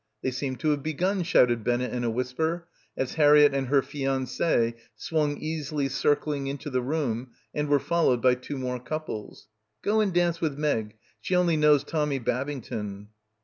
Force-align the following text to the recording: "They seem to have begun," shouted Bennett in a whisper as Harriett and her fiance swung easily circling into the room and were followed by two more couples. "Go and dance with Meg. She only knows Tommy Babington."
"They 0.23 0.31
seem 0.31 0.55
to 0.55 0.69
have 0.71 0.81
begun," 0.81 1.21
shouted 1.21 1.63
Bennett 1.63 1.93
in 1.93 2.03
a 2.03 2.09
whisper 2.09 2.67
as 2.97 3.13
Harriett 3.13 3.53
and 3.53 3.67
her 3.67 3.83
fiance 3.83 4.73
swung 4.95 5.37
easily 5.37 5.89
circling 5.89 6.47
into 6.47 6.71
the 6.71 6.81
room 6.81 7.33
and 7.53 7.67
were 7.69 7.77
followed 7.77 8.19
by 8.19 8.33
two 8.33 8.57
more 8.57 8.79
couples. 8.79 9.47
"Go 9.83 9.99
and 9.99 10.11
dance 10.11 10.41
with 10.41 10.57
Meg. 10.57 10.95
She 11.19 11.35
only 11.35 11.55
knows 11.55 11.83
Tommy 11.83 12.17
Babington." 12.17 13.09